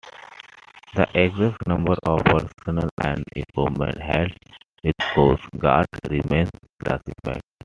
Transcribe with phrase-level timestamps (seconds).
[0.95, 4.33] The exact number of personnel and equipment held
[4.83, 6.49] with Coast Guards remains
[6.83, 7.41] classified.